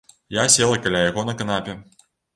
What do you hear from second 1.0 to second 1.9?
яго на канапе.